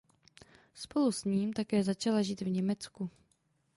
Spolu 0.73 1.11
s 1.11 1.23
ním 1.23 1.53
také 1.53 1.83
začala 1.83 2.21
žít 2.21 2.41
v 2.41 2.49
Německu. 2.49 3.09